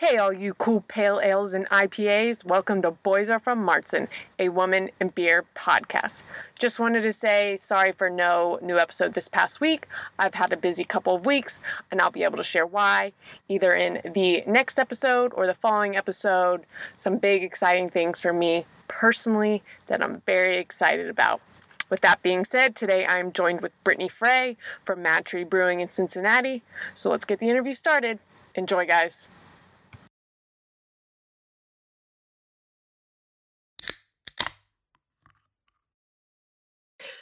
[0.00, 4.06] Hey, all you cool pale ales and IPAs, welcome to Boys Are From Martzen,
[4.38, 6.22] a woman in beer podcast.
[6.56, 9.88] Just wanted to say sorry for no new episode this past week.
[10.16, 13.12] I've had a busy couple of weeks, and I'll be able to share why
[13.48, 16.62] either in the next episode or the following episode.
[16.96, 21.40] Some big, exciting things for me personally that I'm very excited about.
[21.90, 25.90] With that being said, today I'm joined with Brittany Frey from Mad Tree Brewing in
[25.90, 26.62] Cincinnati.
[26.94, 28.20] So let's get the interview started.
[28.54, 29.26] Enjoy, guys.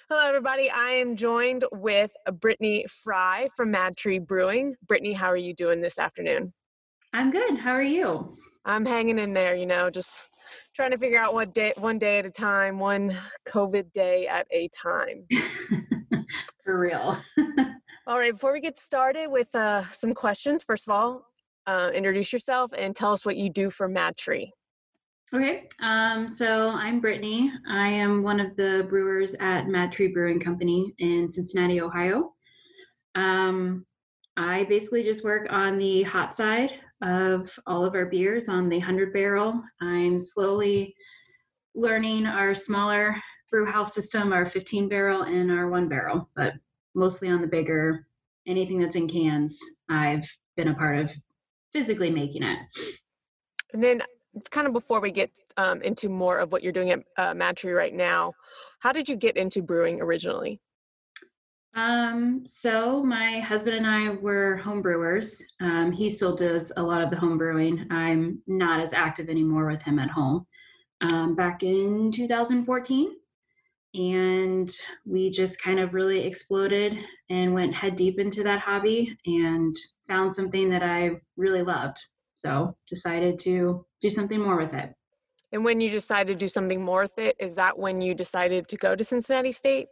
[0.08, 0.70] Hello, everybody.
[0.70, 4.76] I am joined with Brittany Fry from Mad Tree Brewing.
[4.86, 6.52] Brittany, how are you doing this afternoon?
[7.12, 7.58] I'm good.
[7.58, 8.36] How are you?
[8.64, 10.22] I'm hanging in there, you know, just
[10.76, 14.46] trying to figure out what day, one day at a time, one COVID day at
[14.52, 15.26] a time.
[16.64, 17.20] For real.
[18.06, 21.26] all right, before we get started with uh, some questions, first of all,
[21.66, 24.52] uh, introduce yourself and tell us what you do for Mad Tree.
[25.34, 27.50] Okay, um, so I'm Brittany.
[27.68, 32.34] I am one of the brewers at Mad Tree Brewing Company in Cincinnati, Ohio.
[33.16, 33.84] Um,
[34.36, 38.78] I basically just work on the hot side of all of our beers on the
[38.78, 39.60] 100 barrel.
[39.80, 40.94] I'm slowly
[41.74, 43.16] learning our smaller
[43.50, 46.54] brew house system, our 15 barrel and our one barrel, but
[46.94, 48.06] mostly on the bigger,
[48.46, 49.58] anything that's in cans,
[49.90, 50.24] I've
[50.56, 51.12] been a part of
[51.72, 52.58] physically making it.
[53.72, 54.02] And then
[54.50, 57.56] kind of before we get um, into more of what you're doing at uh, Mad
[57.56, 58.32] Tree right now,
[58.80, 60.60] how did you get into brewing originally?
[61.74, 65.44] Um, so my husband and I were home brewers.
[65.60, 67.86] Um, he still does a lot of the home brewing.
[67.90, 70.46] I'm not as active anymore with him at home.
[71.02, 73.10] Um, back in 2014,
[73.94, 74.70] and
[75.04, 76.96] we just kind of really exploded
[77.28, 79.76] and went head deep into that hobby and
[80.08, 81.98] found something that I really loved.
[82.36, 84.94] So decided to do something more with it.
[85.52, 88.68] And when you decided to do something more with it, is that when you decided
[88.68, 89.86] to go to Cincinnati State?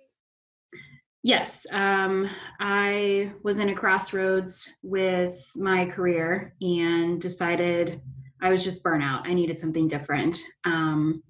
[1.23, 2.29] Yes, um,
[2.61, 8.01] I was in a crossroads with my career and decided
[8.43, 9.27] I was just burnout.
[9.27, 10.39] I needed something different.
[10.65, 11.23] Um,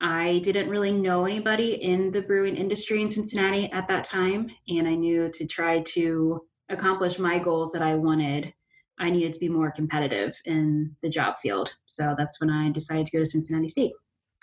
[0.00, 4.88] I didn't really know anybody in the brewing industry in Cincinnati at that time, and
[4.88, 6.40] I knew to try to
[6.70, 8.54] accomplish my goals that I wanted,
[9.00, 11.74] I needed to be more competitive in the job field.
[11.86, 13.92] So that's when I decided to go to Cincinnati State.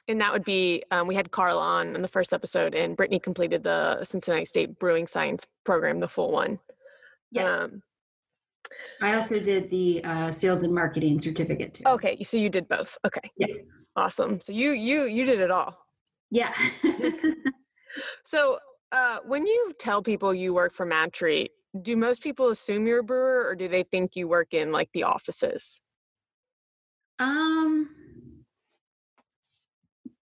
[0.10, 3.20] And that would be, um, we had Carl on in the first episode, and Brittany
[3.20, 6.60] completed the Cincinnati State Brewing Science program, the full one.
[7.32, 7.52] Yes.
[7.52, 7.84] Um,
[9.02, 11.84] I also did the uh, sales and marketing certificate too.
[11.86, 12.98] Okay, so you did both.
[13.06, 13.30] Okay.
[13.38, 13.48] Yeah.
[13.96, 14.40] Awesome.
[14.42, 15.78] So you you you did it all.
[16.30, 16.54] Yeah.
[18.26, 18.60] so
[18.92, 21.50] uh, when you tell people you work for Mad Tree,
[21.82, 24.90] do most people assume you're a brewer or do they think you work in like
[24.94, 25.82] the offices?
[27.20, 27.90] Um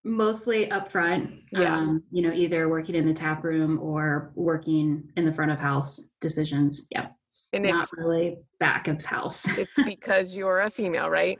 [0.03, 1.31] mostly up front.
[1.51, 1.77] Yeah.
[1.77, 5.59] Um, you know, either working in the tap room or working in the front of
[5.59, 6.87] house decisions.
[6.91, 7.07] Yeah.
[7.53, 9.47] And Not it's really back of house.
[9.57, 11.39] it's because you're a female, right?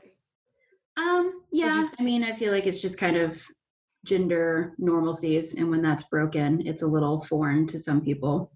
[0.96, 1.88] um, yeah.
[1.98, 3.42] I mean, I feel like it's just kind of
[4.04, 8.52] gender normalcies and when that's broken, it's a little foreign to some people.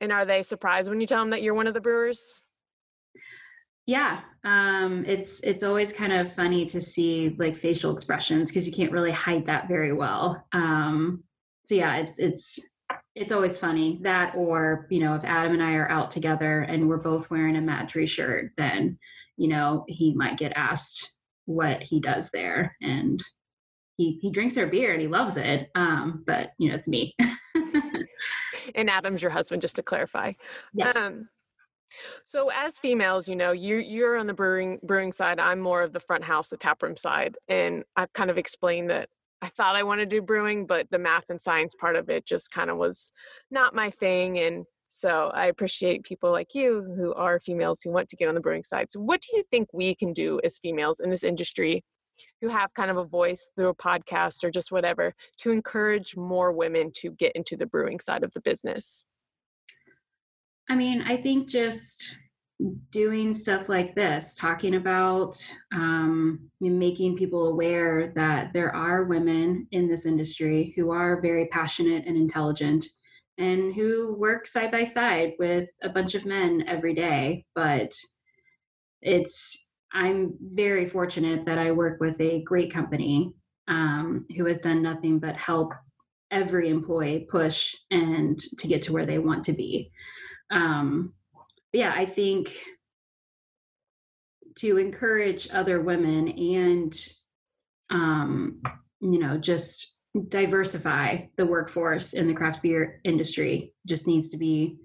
[0.00, 2.40] And are they surprised when you tell them that you're one of the brewers?
[3.88, 8.72] Yeah, um, it's it's always kind of funny to see like facial expressions because you
[8.72, 10.44] can't really hide that very well.
[10.52, 11.24] Um,
[11.62, 12.60] so yeah, it's it's
[13.14, 16.86] it's always funny that or you know if Adam and I are out together and
[16.86, 18.98] we're both wearing a Mad Tree shirt, then
[19.38, 21.10] you know he might get asked
[21.46, 23.22] what he does there, and
[23.96, 25.70] he he drinks our beer and he loves it.
[25.74, 27.16] Um, but you know it's me.
[28.78, 30.32] and Adam's your husband, just to clarify.
[30.72, 30.96] Yes.
[30.96, 31.28] Um,
[32.26, 35.40] so as females, you know, you you're on the brewing brewing side.
[35.40, 39.08] I'm more of the front house, the taproom side, and I've kind of explained that
[39.40, 42.26] I thought I wanted to do brewing, but the math and science part of it
[42.26, 43.12] just kind of was
[43.50, 44.38] not my thing.
[44.38, 48.34] And so I appreciate people like you who are females who want to get on
[48.34, 48.90] the brewing side.
[48.90, 51.84] So what do you think we can do as females in this industry
[52.40, 56.52] who have kind of a voice through a podcast or just whatever to encourage more
[56.52, 59.04] women to get into the brewing side of the business?
[60.68, 62.16] I mean, I think just
[62.90, 65.36] doing stuff like this, talking about
[65.72, 72.04] um, making people aware that there are women in this industry who are very passionate
[72.06, 72.84] and intelligent
[73.38, 77.44] and who work side by side with a bunch of men every day.
[77.54, 77.94] But
[79.00, 83.32] it's, I'm very fortunate that I work with a great company
[83.68, 85.72] um, who has done nothing but help
[86.30, 89.90] every employee push and to get to where they want to be
[90.50, 91.12] um
[91.72, 92.54] yeah i think
[94.56, 97.00] to encourage other women and
[97.90, 98.60] um,
[99.00, 99.96] you know just
[100.28, 104.76] diversify the workforce in the craft beer industry just needs to be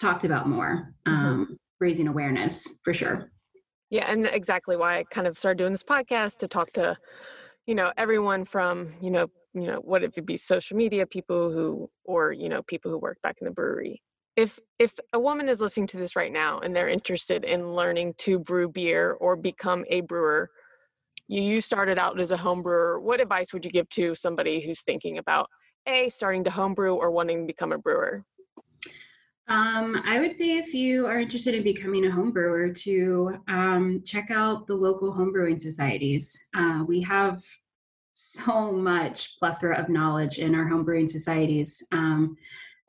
[0.00, 1.14] talked about more mm-hmm.
[1.14, 3.30] um, raising awareness for sure
[3.90, 6.96] yeah and exactly why i kind of started doing this podcast to talk to
[7.66, 11.50] you know everyone from you know you know what if it be social media people
[11.52, 14.02] who or you know people who work back in the brewery.
[14.36, 18.14] If if a woman is listening to this right now and they're interested in learning
[18.18, 20.50] to brew beer or become a brewer
[21.26, 24.60] you you started out as a home brewer what advice would you give to somebody
[24.60, 25.48] who's thinking about
[25.86, 28.24] a starting to homebrew or wanting to become a brewer
[29.48, 34.02] um, I would say if you are interested in becoming a home brewer, to um,
[34.04, 36.48] check out the local homebrewing societies.
[36.54, 37.42] Uh, we have
[38.12, 41.82] so much plethora of knowledge in our homebrewing societies.
[41.92, 42.36] Um,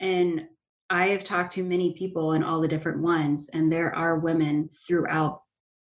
[0.01, 0.41] and
[0.89, 4.69] I have talked to many people in all the different ones, and there are women
[4.87, 5.39] throughout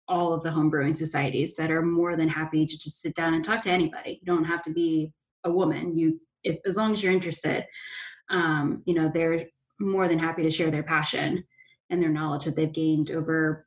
[0.08, 3.44] all of the homebrewing societies that are more than happy to just sit down and
[3.44, 4.20] talk to anybody.
[4.22, 5.12] You don't have to be
[5.44, 5.98] a woman.
[5.98, 7.66] You, if, as long as you're interested,
[8.30, 9.48] um, you know, they're
[9.80, 11.44] more than happy to share their passion
[11.90, 13.66] and their knowledge that they've gained over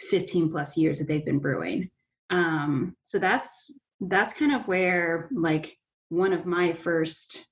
[0.00, 1.90] 15 plus years that they've been brewing.
[2.30, 5.76] Um, so that's that's kind of where like
[6.08, 7.46] one of my first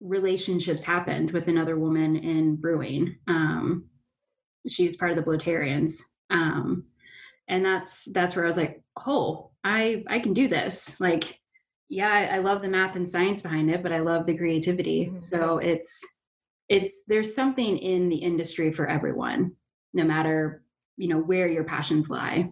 [0.00, 3.16] relationships happened with another woman in brewing.
[3.28, 3.86] Um,
[4.66, 6.00] she was part of the Bloatarians.
[6.30, 6.84] Um,
[7.48, 10.98] and that's that's where I was like, oh, I I can do this.
[11.00, 11.38] Like,
[11.88, 15.06] yeah, I, I love the math and science behind it, but I love the creativity.
[15.06, 15.18] Mm-hmm.
[15.18, 16.02] So it's
[16.72, 19.52] it's there's something in the industry for everyone,
[19.92, 20.62] no matter
[20.96, 22.50] you know where your passions lie.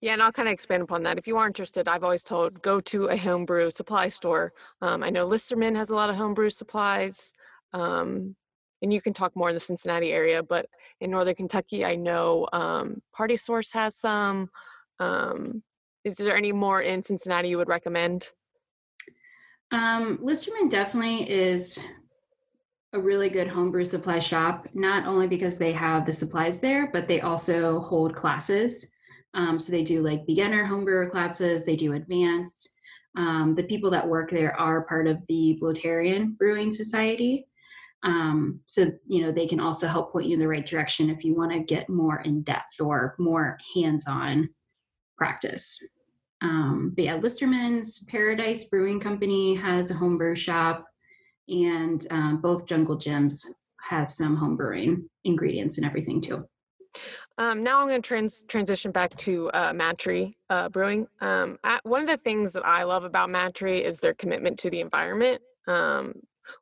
[0.00, 1.16] Yeah, and I'll kind of expand upon that.
[1.16, 4.52] If you are interested, I've always told go to a homebrew supply store.
[4.82, 7.32] Um, I know Listermann has a lot of homebrew supplies,
[7.72, 8.34] um,
[8.82, 10.42] and you can talk more in the Cincinnati area.
[10.42, 10.66] But
[11.00, 14.50] in Northern Kentucky, I know um, Party Source has some.
[14.98, 15.62] Um,
[16.02, 18.26] is there any more in Cincinnati you would recommend?
[19.70, 21.78] Um, Listermann definitely is
[22.92, 27.06] a really good homebrew supply shop, not only because they have the supplies there, but
[27.06, 28.92] they also hold classes.
[29.34, 32.76] Um, so they do like beginner homebrewer classes, they do advanced.
[33.16, 37.46] Um, the people that work there are part of the Bloatarian Brewing Society.
[38.02, 41.24] Um, so, you know, they can also help point you in the right direction if
[41.24, 44.48] you want to get more in depth or more hands on
[45.16, 45.78] practice.
[46.40, 50.86] Um, but yeah, Listermann's Paradise Brewing Company has a homebrew shop
[51.48, 53.44] and um, both Jungle Jim's
[53.88, 56.44] has some home brewing ingredients and everything too.
[57.38, 61.06] Um, now I'm going to trans- transition back to uh, MadTree uh, Brewing.
[61.20, 64.80] Um, one of the things that I love about MadTree is their commitment to the
[64.80, 66.12] environment, um,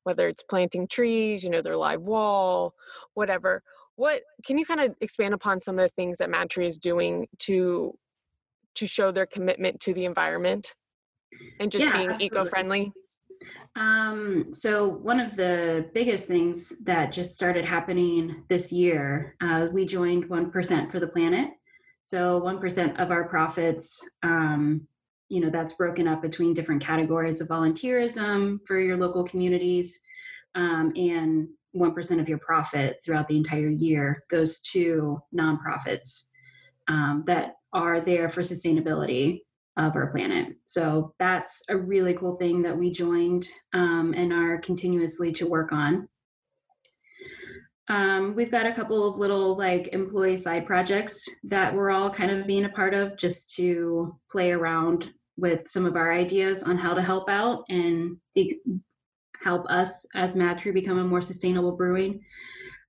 [0.05, 2.75] whether it's planting trees, you know, their live wall,
[3.15, 3.63] whatever.
[3.97, 7.27] What can you kind of expand upon some of the things that MadTree is doing
[7.41, 7.99] to
[8.77, 10.73] to show their commitment to the environment
[11.59, 12.93] and just yeah, being eco-friendly?
[13.77, 19.85] Um, so one of the biggest things that just started happening this year, uh, we
[19.85, 21.51] joined 1% for the planet.
[22.03, 24.87] So 1% of our profits, um,
[25.29, 30.01] you know, that's broken up between different categories of volunteerism for your local communities.
[30.55, 36.31] Um, and 1% of your profit throughout the entire year goes to nonprofits
[36.89, 39.43] um, that are there for sustainability
[39.79, 40.57] of our planet.
[40.65, 45.73] So that's a really cool thing that we joined um, and are continuously to work
[45.73, 46.09] on.
[47.87, 52.31] Um, we've got a couple of little like employee side projects that we're all kind
[52.31, 56.77] of being a part of just to play around with some of our ideas on
[56.77, 58.61] how to help out and be,
[59.43, 62.21] help us as MadTree become a more sustainable brewing.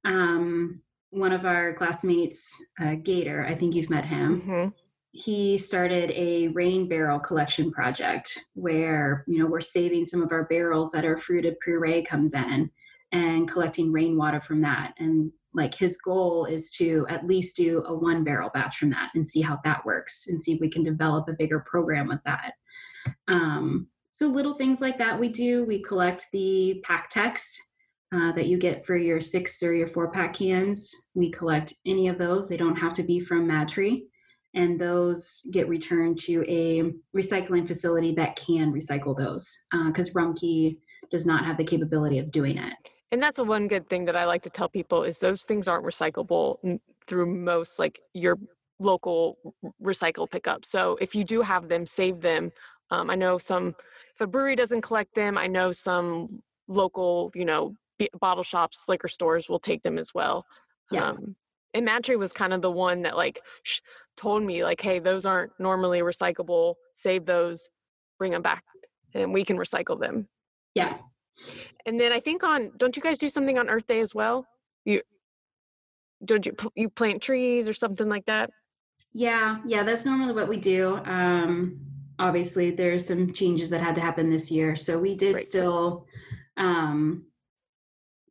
[0.03, 0.81] Um,
[1.11, 4.41] one of our classmates, uh, Gator, I think you've met him.
[4.41, 4.67] Mm-hmm
[5.11, 10.45] he started a rain barrel collection project where you know we're saving some of our
[10.45, 12.69] barrels that our fruited puree comes in
[13.11, 14.93] and collecting rainwater from that.
[14.99, 19.09] And like his goal is to at least do a one barrel batch from that
[19.15, 22.19] and see how that works and see if we can develop a bigger program with
[22.25, 22.53] that.
[23.27, 27.55] Um, so little things like that we do we collect the PakTechs
[28.13, 31.09] uh, that you get for your six or your four pack cans.
[31.15, 32.47] We collect any of those.
[32.47, 34.01] They don't have to be from MadTree
[34.53, 40.77] and those get returned to a recycling facility that can recycle those because uh, Rumpke
[41.11, 42.73] does not have the capability of doing it.
[43.11, 45.67] And that's a one good thing that I like to tell people is those things
[45.67, 48.37] aren't recyclable through most like your
[48.79, 49.37] local
[49.81, 50.65] recycle pickup.
[50.65, 52.51] So if you do have them, save them.
[52.91, 53.75] Um, I know some
[54.15, 57.75] if a brewery doesn't collect them, I know some local, you know,
[58.19, 60.45] bottle shops, liquor stores will take them as well.
[60.91, 61.09] Yeah.
[61.09, 61.35] Um,
[61.73, 63.79] and MadTree was kind of the one that like sh-
[64.17, 66.75] told me like, hey, those aren't normally recyclable.
[66.93, 67.69] Save those,
[68.17, 68.63] bring them back,
[69.13, 70.27] and we can recycle them.
[70.75, 70.97] Yeah.
[71.85, 74.45] And then I think on don't you guys do something on Earth Day as well?
[74.85, 75.01] You
[76.23, 78.49] don't you you plant trees or something like that?
[79.13, 80.97] Yeah, yeah, that's normally what we do.
[81.05, 81.79] Um,
[82.19, 85.45] obviously, there's some changes that had to happen this year, so we did right.
[85.45, 86.05] still
[86.57, 87.25] um,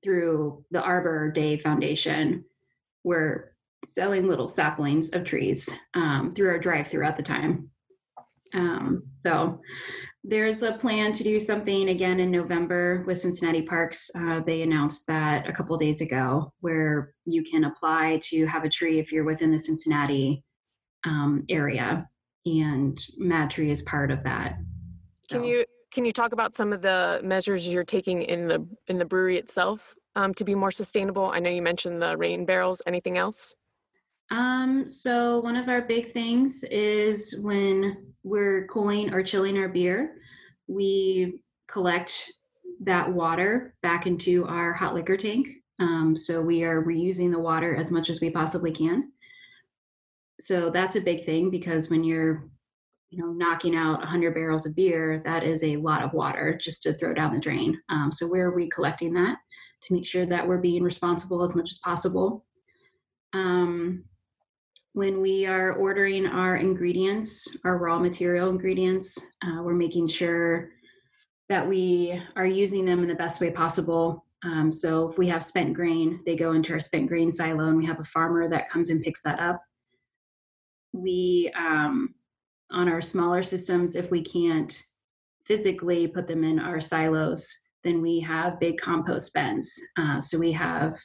[0.02, 2.44] through the Arbor Day Foundation.
[3.08, 3.54] We're
[3.88, 7.70] selling little saplings of trees um, through our drive-through at the time.
[8.52, 9.62] Um, so
[10.22, 14.10] there's the plan to do something again in November with Cincinnati Parks.
[14.14, 18.68] Uh, they announced that a couple days ago, where you can apply to have a
[18.68, 20.44] tree if you're within the Cincinnati
[21.06, 22.06] um, area,
[22.44, 24.58] and MadTree is part of that.
[25.22, 25.36] So.
[25.36, 28.98] Can you can you talk about some of the measures you're taking in the in
[28.98, 31.26] the brewery itself um, to be more sustainable?
[31.26, 32.82] I know you mentioned the rain barrels.
[32.86, 33.54] Anything else?
[34.30, 40.16] Um, so one of our big things is when we're cooling or chilling our beer,
[40.66, 42.32] we collect
[42.80, 45.46] that water back into our hot liquor tank.
[45.78, 49.12] Um, so we are reusing the water as much as we possibly can.
[50.40, 52.48] So that's a big thing because when you're,
[53.10, 56.82] you know, knocking out 100 barrels of beer, that is a lot of water just
[56.82, 57.80] to throw down the drain.
[57.88, 59.38] Um, so we're recollecting that
[59.82, 62.44] to make sure that we're being responsible as much as possible.
[63.32, 64.04] Um,
[64.92, 70.70] when we are ordering our ingredients, our raw material ingredients, uh, we're making sure
[71.48, 74.24] that we are using them in the best way possible.
[74.44, 77.76] Um, so if we have spent grain, they go into our spent grain silo, and
[77.76, 79.62] we have a farmer that comes and picks that up.
[80.92, 82.14] We, um,
[82.70, 84.76] on our smaller systems, if we can't
[85.44, 87.56] physically put them in our silos,
[87.88, 89.80] then we have big compost bins.
[89.98, 90.98] Uh, so we have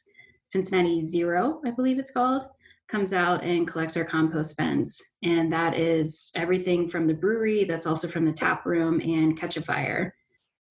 [0.44, 2.44] Cincinnati Zero, I believe it's called
[2.90, 5.02] comes out and collects our compost bins.
[5.24, 9.58] And that is everything from the brewery, that's also from the tap room and catch
[9.58, 10.13] a fire.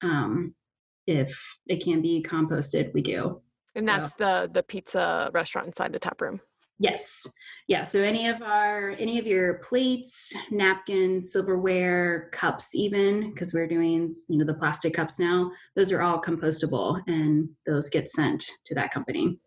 [0.03, 0.55] Um,
[1.07, 3.41] if it can be composted, we do.
[3.75, 6.41] And so, that's the the pizza restaurant inside the tap room.
[6.83, 7.29] Yes.
[7.69, 7.85] Yeah.
[7.85, 14.17] So any of our any of your plates, napkins, silverware, cups, even because we're doing
[14.29, 18.75] you know the plastic cups now, those are all compostable and those get sent to
[18.75, 19.39] that company.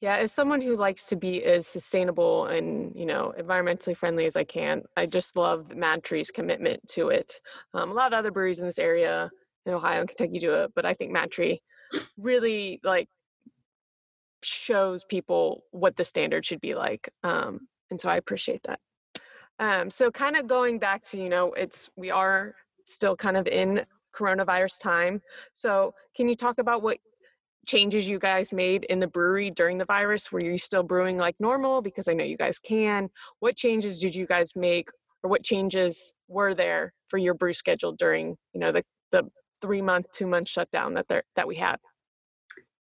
[0.00, 4.34] Yeah, as someone who likes to be as sustainable and you know environmentally friendly as
[4.34, 7.34] I can, I just love MadTree's commitment to it.
[7.74, 9.30] Um, a lot of other breweries in this area
[9.66, 11.60] in Ohio and Kentucky do it, but I think MadTree
[12.18, 13.08] really like
[14.42, 18.80] shows people what the standard should be like, um, and so I appreciate that.
[19.58, 22.54] Um, so, kind of going back to you know, it's we are
[22.86, 23.84] still kind of in
[24.16, 25.22] coronavirus time.
[25.54, 26.98] So, can you talk about what
[27.66, 30.32] changes you guys made in the brewery during the virus?
[30.32, 31.82] Were you still brewing like normal?
[31.82, 33.10] Because I know you guys can.
[33.40, 34.88] What changes did you guys make,
[35.22, 38.82] or what changes were there for your brew schedule during you know the
[39.12, 39.24] the
[39.60, 41.76] three month, two month shutdown that there that we had?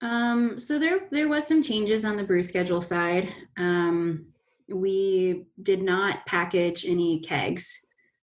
[0.01, 3.33] Um, so there there was some changes on the brew schedule side.
[3.57, 4.27] Um,
[4.67, 7.85] we did not package any kegs.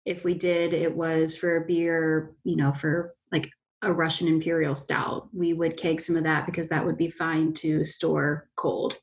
[0.04, 3.48] If we did, it was for a beer, you know, for like
[3.82, 5.28] a Russian Imperial Stout.
[5.32, 8.96] We would keg some of that because that would be fine to store cold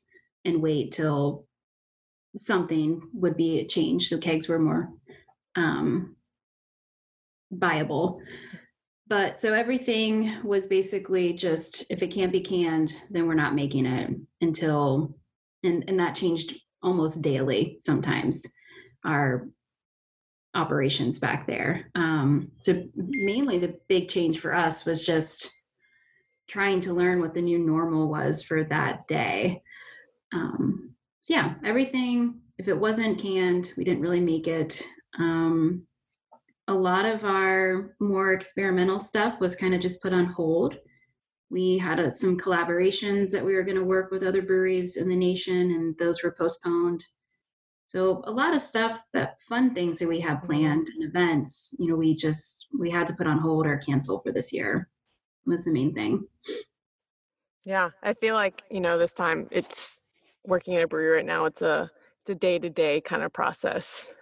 [0.44, 1.46] and wait till
[2.36, 4.08] something would be changed.
[4.08, 4.90] So kegs were more
[5.56, 6.16] um,
[7.50, 8.20] viable.
[9.10, 13.84] But so everything was basically just if it can't be canned, then we're not making
[13.84, 15.16] it until,
[15.64, 18.46] and, and that changed almost daily sometimes.
[19.04, 19.48] Our
[20.54, 21.90] operations back there.
[21.96, 25.50] Um, so mainly the big change for us was just
[26.48, 29.60] trying to learn what the new normal was for that day.
[30.32, 32.42] Um, so yeah, everything.
[32.58, 34.86] If it wasn't canned, we didn't really make it.
[35.18, 35.86] Um,
[36.70, 40.76] a lot of our more experimental stuff was kind of just put on hold.
[41.50, 45.08] We had a, some collaborations that we were going to work with other breweries in
[45.08, 47.04] the nation, and those were postponed.
[47.86, 50.46] So a lot of stuff that fun things that we have mm-hmm.
[50.46, 54.20] planned and events, you know, we just we had to put on hold or cancel
[54.20, 54.88] for this year
[55.44, 56.24] was the main thing.
[57.64, 60.00] Yeah, I feel like, you know, this time it's
[60.46, 61.90] working at a brewery right now, it's a
[62.22, 64.12] it's a day-to-day kind of process.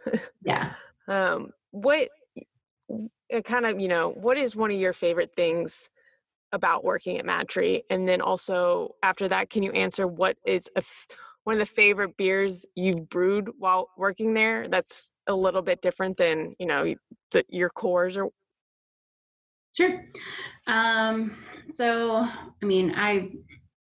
[0.42, 0.72] Yeah.
[1.08, 2.08] um what
[3.44, 5.88] kind of, you know, what is one of your favorite things
[6.52, 7.82] about working at MadTree?
[7.90, 10.82] And then also after that, can you answer what is a
[11.44, 16.18] one of the favorite beers you've brewed while working there that's a little bit different
[16.18, 16.94] than you know
[17.30, 18.28] the, your cores or
[19.72, 20.04] sure
[20.66, 21.34] um
[21.72, 23.30] so i mean i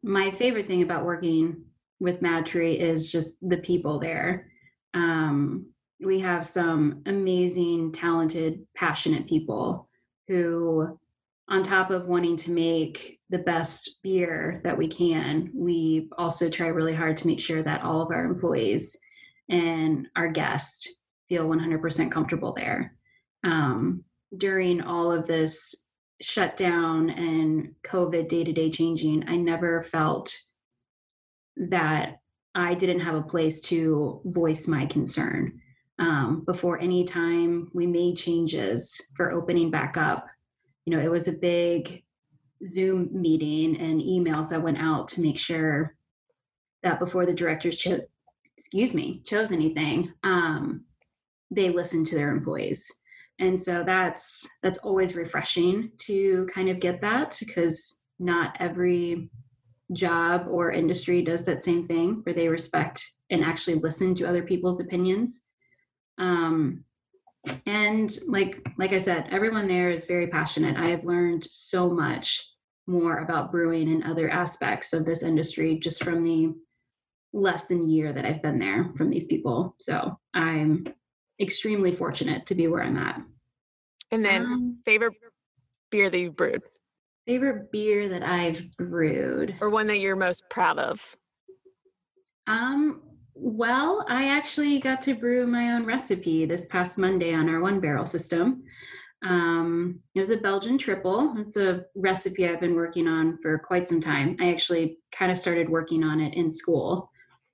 [0.04, 1.64] my favorite thing about working
[2.00, 4.52] with MadTree is just the people there.
[4.94, 5.68] Um,
[6.05, 9.88] we have some amazing, talented, passionate people
[10.27, 11.00] who,
[11.50, 16.67] on top of wanting to make the best beer that we can, we also try
[16.67, 18.98] really hard to make sure that all of our employees
[19.50, 20.88] and our guests
[21.27, 22.95] feel 100% comfortable there.
[23.43, 24.03] Um,
[24.38, 25.88] during all of this
[26.22, 30.38] shutdown and COVID day to day changing, I never felt
[31.57, 32.19] that
[32.55, 35.60] I didn't have a place to voice my concern.
[36.00, 40.26] Um, before any time we made changes for opening back up,
[40.86, 42.04] you know, it was a big
[42.66, 45.96] Zoom meeting and emails that went out to make sure
[46.82, 48.02] that before the directors chose,
[48.58, 50.84] excuse me, chose anything, um,
[51.52, 52.92] they listened to their employees.
[53.40, 59.30] And so that's that's always refreshing to kind of get that because not every
[59.92, 64.44] job or industry does that same thing where they respect and actually listen to other
[64.44, 65.48] people's opinions
[66.17, 66.84] um,
[67.65, 70.77] and like like i said everyone there is very passionate.
[70.77, 72.50] I have learned so much
[72.88, 76.53] more about brewing and other aspects of this industry just from the
[77.34, 79.75] less than year that i've been there from these people.
[79.79, 80.86] So i'm
[81.41, 83.22] extremely fortunate to be where i'm at.
[84.12, 85.13] And then um, favorite
[85.93, 86.63] beer that you've brewed?
[87.27, 91.15] Favorite beer that I've brewed, or one that you're most proud of?
[92.48, 93.01] Um,
[93.36, 97.80] well, I actually got to brew my own recipe this past Monday on our one
[97.80, 98.63] barrel system.
[99.25, 101.34] Um, it was a Belgian triple.
[101.38, 104.36] It's a recipe I've been working on for quite some time.
[104.40, 107.10] I actually kind of started working on it in school.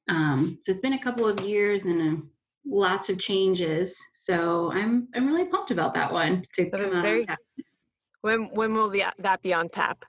[0.10, 2.22] Um, so it's been a couple of years and uh,
[2.66, 3.96] lots of changes.
[4.14, 7.02] So I'm I'm really pumped about that one to that come out.
[7.04, 7.28] Very,
[8.22, 10.04] when when will the, that be on tap?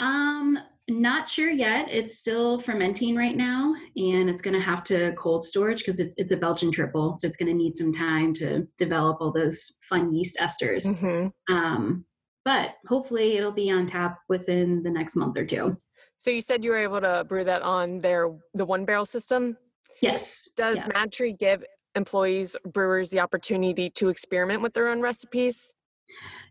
[0.00, 1.88] Um, not sure yet.
[1.90, 6.14] It's still fermenting right now, and it's going to have to cold storage because it's
[6.16, 9.78] it's a Belgian triple, so it's going to need some time to develop all those
[9.88, 10.86] fun yeast esters.
[10.86, 11.54] Mm-hmm.
[11.54, 12.04] Um,
[12.44, 15.76] but hopefully, it'll be on tap within the next month or two.
[16.18, 19.56] So you said you were able to brew that on their the one barrel system.
[20.00, 20.48] Yes.
[20.56, 20.88] Does yeah.
[20.88, 25.74] MadTree give employees brewers the opportunity to experiment with their own recipes?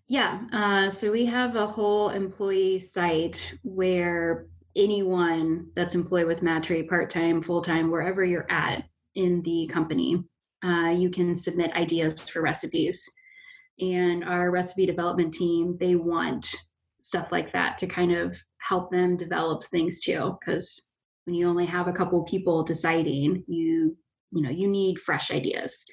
[0.08, 0.42] Yeah.
[0.54, 7.10] Uh, so we have a whole employee site where anyone that's employed with MadTree, part
[7.10, 8.84] time, full time, wherever you're at
[9.16, 10.24] in the company,
[10.64, 13.04] uh, you can submit ideas for recipes.
[13.80, 16.54] And our recipe development team, they want
[17.00, 20.38] stuff like that to kind of help them develop things too.
[20.40, 20.94] Because
[21.26, 23.98] when you only have a couple people deciding, you
[24.32, 25.86] you know you need fresh ideas.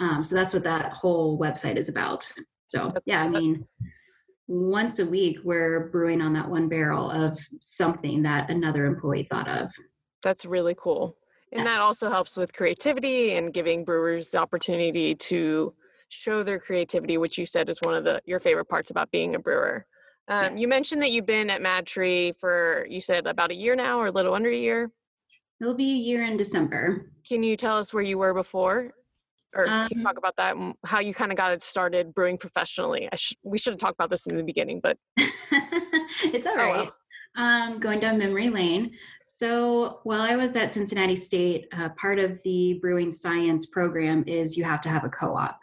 [0.00, 2.30] Um, so that's what that whole website is about.
[2.74, 3.66] So yeah, I mean,
[4.46, 9.48] once a week we're brewing on that one barrel of something that another employee thought
[9.48, 9.70] of.
[10.22, 11.16] That's really cool.
[11.52, 11.74] And yeah.
[11.74, 15.72] that also helps with creativity and giving brewers the opportunity to
[16.08, 19.34] show their creativity, which you said is one of the your favorite parts about being
[19.34, 19.86] a brewer.
[20.26, 20.60] Um, yeah.
[20.62, 24.06] You mentioned that you've been at MadTree for you said about a year now, or
[24.06, 24.90] a little under a year.
[25.60, 27.10] It'll be a year in December.
[27.26, 28.92] Can you tell us where you were before?
[29.54, 32.38] Or um, can you talk about that how you kind of got it started brewing
[32.38, 33.08] professionally?
[33.12, 36.88] I sh- we should have talked about this in the beginning but it's all right.
[36.88, 36.92] Oh,
[37.36, 37.44] well.
[37.46, 38.92] um, going down memory lane.
[39.26, 44.56] So while i was at cincinnati state uh, part of the brewing science program is
[44.56, 45.58] you have to have a co-op.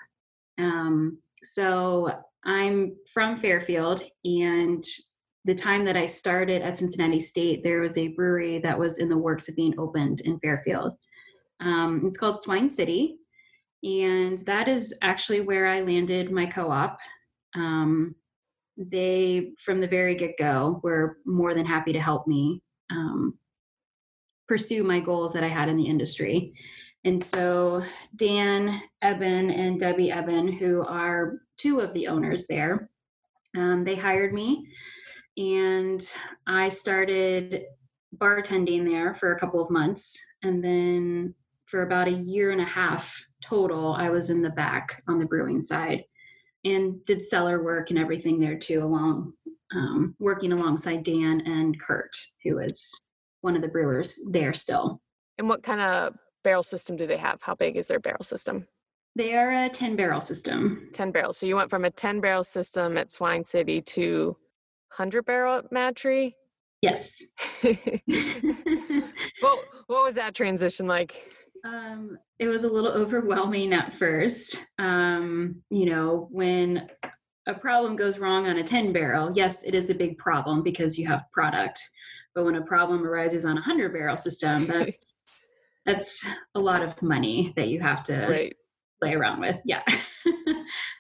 [0.58, 2.12] Um, so
[2.44, 4.84] i'm from fairfield and
[5.46, 9.10] the time that i started at cincinnati state there was a brewery that was in
[9.10, 10.94] the works of being opened in fairfield.
[11.60, 13.18] Um, it's called swine city
[13.84, 17.00] and that is actually where I landed my co op.
[17.56, 18.16] Um,
[18.78, 23.38] they, from the very get go, were more than happy to help me um,
[24.48, 26.54] pursue my goals that I had in the industry.
[27.04, 27.84] And so,
[28.16, 32.90] Dan Eben and Debbie Eben, who are two of the owners there,
[33.58, 34.68] um, they hired me
[35.38, 36.08] and
[36.48, 37.64] I started
[38.18, 40.20] bartending there for a couple of months.
[40.44, 41.34] And then
[41.66, 45.26] for about a year and a half total, I was in the back on the
[45.26, 46.04] brewing side
[46.64, 49.34] and did cellar work and everything there too, along
[49.74, 53.10] um, working alongside Dan and Kurt, who is
[53.42, 55.02] one of the brewers there still.
[55.38, 57.42] And what kind of barrel system do they have?
[57.42, 58.68] How big is their barrel system?
[59.16, 60.90] They are a 10 barrel system.
[60.94, 61.38] 10 barrels.
[61.38, 64.38] So you went from a 10 barrel system at Swine City to
[64.98, 66.34] 100 barrel at MadTree?
[66.82, 67.22] Yes.
[67.64, 71.22] well, what was that transition like?
[71.64, 74.66] Um, it was a little overwhelming at first.
[74.80, 76.90] Um, you know, when
[77.48, 80.98] a problem goes wrong on a 10 barrel, yes, it is a big problem because
[80.98, 81.80] you have product.
[82.34, 85.14] But when a problem arises on a hundred barrel system, that's
[85.86, 88.56] that's a lot of money that you have to Right.
[89.02, 89.60] play around with.
[89.66, 89.82] Yeah.
[90.28, 90.54] a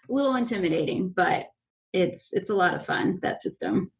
[0.09, 1.45] little intimidating, but
[1.93, 3.91] it's it's a lot of fun, that system.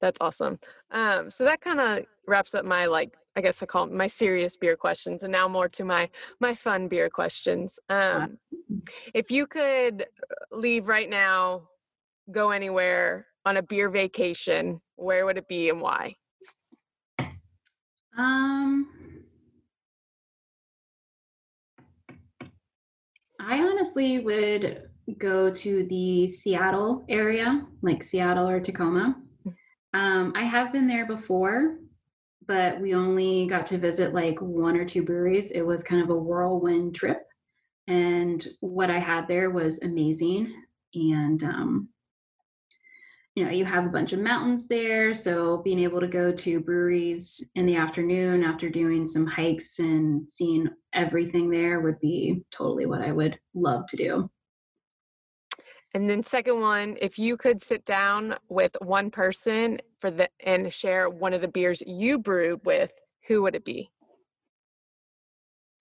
[0.00, 0.58] That's awesome.
[0.90, 4.56] Um, so that kind of wraps up my like I guess I call my serious
[4.56, 7.78] beer questions, and now more to my my fun beer questions.
[7.88, 8.38] Um,
[9.14, 11.68] if you could uh, leave right now,
[12.32, 16.16] go anywhere on a beer vacation, where would it be and why?
[18.18, 18.88] Um
[23.40, 29.16] I honestly would go to the Seattle area, like Seattle or Tacoma.
[29.92, 31.78] Um, I have been there before,
[32.46, 35.50] but we only got to visit like one or two breweries.
[35.50, 37.22] It was kind of a whirlwind trip.
[37.86, 40.54] And what I had there was amazing.
[40.94, 41.88] And, um,
[43.34, 45.14] you know, you have a bunch of mountains there.
[45.14, 50.28] So being able to go to breweries in the afternoon after doing some hikes and
[50.28, 54.30] seeing everything there would be totally what I would love to do.
[55.92, 60.72] And then second one, if you could sit down with one person for the and
[60.72, 62.92] share one of the beers you brewed with,
[63.26, 63.90] who would it be?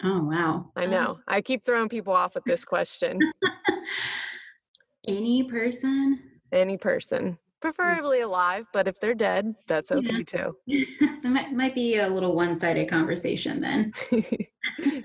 [0.04, 0.72] Oh, wow.
[0.76, 1.20] I Um, know.
[1.28, 3.20] I keep throwing people off with this question.
[5.08, 6.20] Any person?
[6.52, 9.98] Any person, preferably alive, but if they're dead, that's Yeah.
[9.98, 10.58] okay too.
[10.68, 13.94] it might, might be a little one sided conversation then.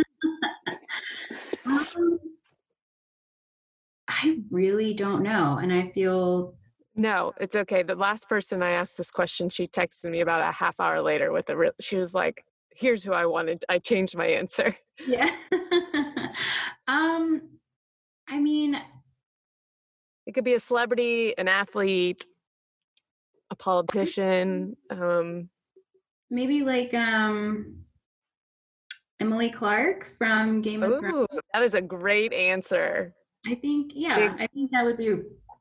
[1.66, 2.13] Um,
[4.34, 5.58] I really don't know.
[5.60, 6.54] And I feel,
[6.94, 7.82] no, it's okay.
[7.82, 11.32] The last person I asked this question, she texted me about a half hour later
[11.32, 11.56] with a.
[11.56, 14.76] Re- she was like, "Here's who I wanted." I changed my answer.
[15.06, 15.30] yeah.
[16.88, 17.42] um,
[18.28, 18.80] I mean,
[20.26, 22.24] It could be a celebrity, an athlete,
[23.50, 24.76] a politician.
[24.90, 25.50] Um,
[26.30, 27.84] maybe like um
[29.20, 31.28] Emily Clarke from Game of Thrones.
[31.52, 33.14] that is a great answer.
[33.46, 35.08] I think, yeah, I think that would be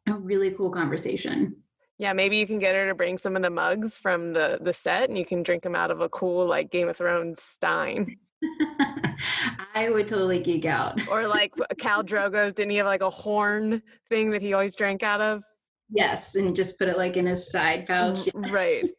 [0.07, 1.55] a really cool conversation.
[1.97, 4.73] Yeah, maybe you can get her to bring some of the mugs from the the
[4.73, 8.17] set, and you can drink them out of a cool like Game of Thrones stein.
[9.75, 10.99] I would totally geek out.
[11.07, 15.03] Or like Khal Drogo's, didn't he have like a horn thing that he always drank
[15.03, 15.43] out of?
[15.89, 18.25] Yes, and just put it like in his side pouch.
[18.25, 18.89] Mm, right.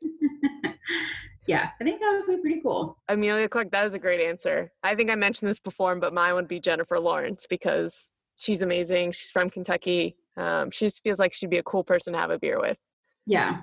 [1.46, 2.98] yeah, I think that would be pretty cool.
[3.08, 4.70] Emilia Clarke, that was a great answer.
[4.82, 9.12] I think I mentioned this before, but mine would be Jennifer Lawrence because she's amazing.
[9.12, 10.16] She's from Kentucky.
[10.36, 12.78] Um, she just feels like she'd be a cool person to have a beer with.
[13.26, 13.58] Yeah.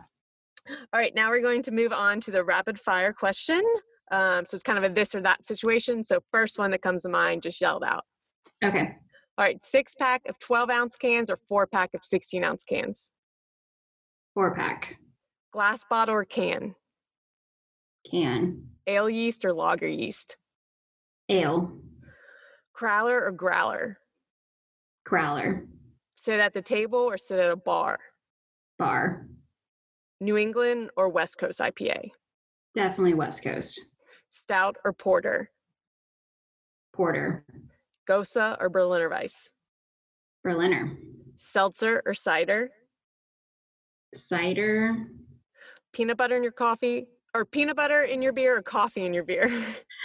[0.67, 3.61] All right, now we're going to move on to the rapid fire question.
[4.11, 6.03] Um, so it's kind of a this or that situation.
[6.03, 8.03] So first one that comes to mind, just yelled out.
[8.63, 8.95] Okay.
[9.37, 13.11] All right, six pack of 12 ounce cans or four pack of 16 ounce cans?
[14.33, 14.97] Four pack.
[15.51, 16.75] Glass bottle or can?
[18.09, 18.63] Can.
[18.87, 20.37] Ale yeast or lager yeast?
[21.29, 21.71] Ale.
[22.77, 23.97] Crowler or growler?
[25.05, 25.65] Crowler.
[26.15, 27.99] Sit at the table or sit at a bar?
[28.77, 29.27] Bar.
[30.19, 32.11] New England or West Coast IPA?
[32.73, 33.79] Definitely West Coast.
[34.29, 35.49] Stout or porter?
[36.93, 37.45] Porter.
[38.07, 39.51] Gose or Berliner Weisse?
[40.43, 40.97] Berliner.
[41.35, 42.69] Seltzer or cider?
[44.13, 45.07] Cider.
[45.93, 47.07] Peanut butter in your coffee?
[47.33, 49.47] Or peanut butter in your beer or coffee in your beer?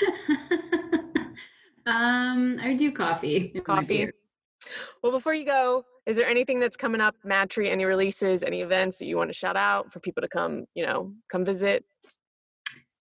[1.87, 3.61] um, I do coffee.
[3.65, 4.11] coffee.
[5.03, 8.99] Well, before you go, is there anything that's coming up, MadTree, any releases, any events
[8.99, 11.85] that you want to shout out for people to come, you know, come visit?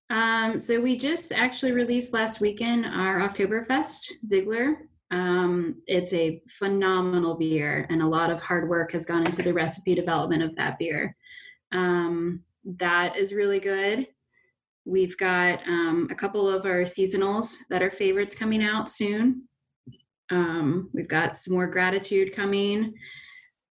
[0.09, 4.77] Um, so we just actually released last weekend our Oktoberfest Ziegler.
[5.11, 9.53] Um, it's a phenomenal beer, and a lot of hard work has gone into the
[9.53, 11.15] recipe development of that beer.
[11.71, 12.43] Um,
[12.79, 14.07] that is really good.
[14.85, 19.47] We've got um, a couple of our seasonals that are favorites coming out soon.
[20.29, 22.93] Um, we've got some more gratitude coming.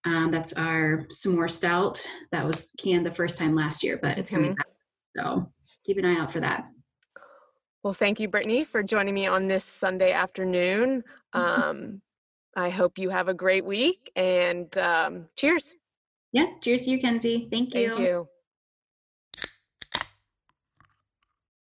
[0.04, 4.30] Um, that's our s'more stout that was canned the first time last year, but it's
[4.30, 4.56] coming Mhm.
[4.56, 4.66] back.
[5.16, 5.52] So
[5.84, 6.68] keep an eye out for that.
[7.82, 11.04] Well, thank you, Brittany, for joining me on this Sunday afternoon.
[11.34, 12.00] Um,
[12.56, 15.74] I hope you have a great week and um, cheers.
[16.30, 16.46] Yeah.
[16.60, 17.48] Cheers to you, Kenzie.
[17.50, 17.88] Thank you.
[17.88, 18.28] Thank you.